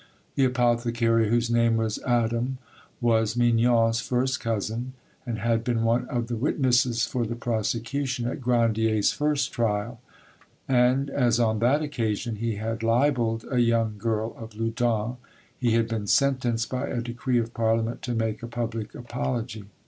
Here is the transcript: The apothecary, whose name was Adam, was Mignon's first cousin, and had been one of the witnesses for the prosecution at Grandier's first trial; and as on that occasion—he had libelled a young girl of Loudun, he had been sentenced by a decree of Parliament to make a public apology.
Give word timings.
The 0.33 0.45
apothecary, 0.45 1.29
whose 1.29 1.51
name 1.51 1.77
was 1.77 1.99
Adam, 1.99 2.57
was 2.99 3.37
Mignon's 3.37 3.99
first 4.01 4.39
cousin, 4.39 4.93
and 5.27 5.37
had 5.37 5.63
been 5.63 5.83
one 5.83 6.07
of 6.07 6.25
the 6.25 6.35
witnesses 6.37 7.05
for 7.05 7.23
the 7.23 7.35
prosecution 7.35 8.27
at 8.27 8.41
Grandier's 8.41 9.11
first 9.11 9.51
trial; 9.53 10.01
and 10.67 11.11
as 11.11 11.39
on 11.39 11.59
that 11.59 11.83
occasion—he 11.83 12.55
had 12.55 12.81
libelled 12.81 13.45
a 13.51 13.59
young 13.59 13.99
girl 13.99 14.33
of 14.39 14.55
Loudun, 14.55 15.17
he 15.59 15.73
had 15.73 15.87
been 15.87 16.07
sentenced 16.07 16.67
by 16.71 16.87
a 16.87 16.99
decree 17.03 17.37
of 17.37 17.53
Parliament 17.53 18.01
to 18.01 18.15
make 18.15 18.41
a 18.41 18.47
public 18.47 18.95
apology. 18.95 19.65